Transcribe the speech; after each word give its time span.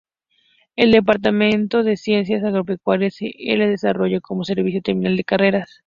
El 0.75 0.93
Departamento 0.93 1.83
de 1.83 1.95
Ciencias 1.95 2.43
Agropecuarias 2.43 3.17
era 3.21 3.35
el 3.37 3.59
más 3.59 3.69
desarrollado 3.69 4.21
como 4.21 4.43
servicio 4.43 4.81
terminal 4.81 5.15
a 5.19 5.23
carreras. 5.23 5.79